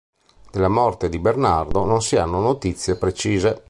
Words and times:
Della 0.51 0.67
morte 0.67 1.09
di 1.09 1.19
Bernardo 1.19 1.85
non 1.85 2.01
si 2.01 2.15
hanno 2.15 2.39
notizie 2.39 2.95
precise. 2.95 3.59